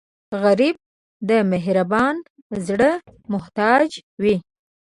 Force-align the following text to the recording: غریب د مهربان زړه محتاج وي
غریب 0.43 0.75
د 1.29 1.31
مهربان 1.51 2.15
زړه 2.67 2.91
محتاج 3.31 3.89
وي 4.21 4.35